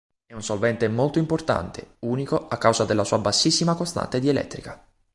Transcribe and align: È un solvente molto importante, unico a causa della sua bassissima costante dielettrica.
È 0.25 0.33
un 0.33 0.41
solvente 0.41 0.87
molto 0.87 1.19
importante, 1.19 1.97
unico 1.99 2.47
a 2.47 2.57
causa 2.57 2.85
della 2.85 3.03
sua 3.03 3.19
bassissima 3.19 3.75
costante 3.75 4.19
dielettrica. 4.19 4.83